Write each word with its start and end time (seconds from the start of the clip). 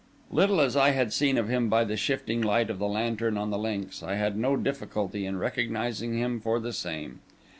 Little 0.31 0.59
as 0.61 0.75
I 0.75 0.93
had 0.93 1.13
seen 1.13 1.37
of 1.37 1.47
him 1.47 1.69
by 1.69 1.83
the 1.83 1.95
shifting 1.95 2.41
light 2.41 2.71
of 2.71 2.79
the 2.79 2.87
lantern 2.87 3.37
on 3.37 3.51
the 3.51 3.57
links, 3.59 4.01
I 4.01 4.15
had 4.15 4.35
no 4.35 4.57
difficulty 4.57 5.27
in 5.27 5.37
recognising 5.37 6.17
him 6.17 6.39
for 6.39 6.59
the 6.59 6.73
same. 6.73 7.19